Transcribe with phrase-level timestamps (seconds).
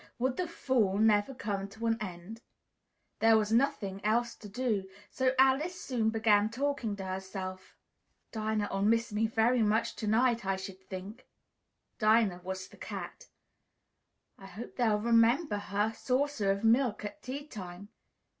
[0.17, 2.41] Would the fall never come to an end?
[3.19, 7.75] There was nothing else to do, so Alice soon began talking to herself.
[8.31, 11.27] "Dinah'll miss me very much to night, I should think!"
[11.99, 13.27] (Dinah was the cat.)
[14.39, 17.89] "I hope they'll remember her saucer of milk at tea time.